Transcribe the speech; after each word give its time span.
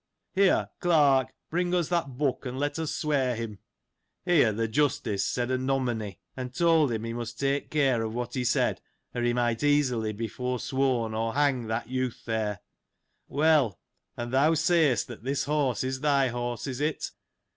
"Here, 0.33 0.67
clerk, 0.79 1.31
bring 1.51 1.75
us 1.75 1.89
that 1.89 2.17
book, 2.17 2.47
and 2.47 2.57
let 2.57 2.79
us 2.79 2.91
swear 2.91 3.35
him." 3.35 3.59
Here, 4.25 4.51
the 4.51 4.67
Justice 4.67 5.23
said 5.23 5.51
a 5.51 5.59
nomony^ 5.59 6.17
and 6.35 6.55
told 6.55 6.91
him, 6.91 7.03
he 7.03 7.13
must 7.13 7.39
take 7.39 7.69
care 7.69 8.01
of 8.01 8.15
what 8.15 8.33
he 8.33 8.43
said, 8.43 8.81
or 9.13 9.21
he 9.21 9.31
might 9.33 9.61
easily 9.63 10.11
be 10.11 10.27
forsworn, 10.27 11.13
or 11.13 11.35
hang 11.35 11.67
that 11.67 11.87
youth 11.87 12.23
there.— 12.25 12.61
Well: 13.27 13.79
and 14.17 14.33
thou 14.33 14.55
say'st 14.55 15.05
that 15.07 15.23
this 15.23 15.43
horse 15.43 15.83
is 15.83 15.99
thy 15.99 16.29
horse— 16.29 16.65
is 16.65 16.81
it 16.81 17.11